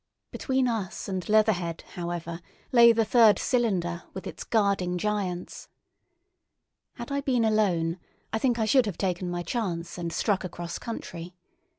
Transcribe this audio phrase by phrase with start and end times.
[0.31, 5.67] Between us and Leatherhead, however, lay the third cylinder, with its guarding giants.
[6.93, 7.99] Had I been alone,
[8.33, 11.35] I think I should have taken my chance and struck across country.